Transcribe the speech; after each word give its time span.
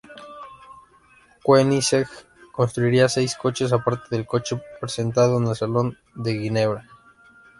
Koenigsegg 1.43 2.09
construirá 2.53 3.07
seis 3.07 3.35
coches 3.35 3.71
aparte 3.71 4.07
del 4.09 4.25
coche 4.25 4.59
presentado 4.79 5.37
en 5.37 5.45
el 5.47 5.55
Salón 5.55 5.99
de 6.15 6.39
Ginebra. 6.41 6.87